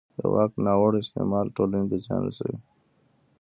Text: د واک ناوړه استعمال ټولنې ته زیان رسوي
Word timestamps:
د 0.17 0.19
واک 0.33 0.51
ناوړه 0.65 0.99
استعمال 1.03 1.47
ټولنې 1.55 1.85
ته 1.91 1.97
زیان 2.05 2.21
رسوي 2.27 2.57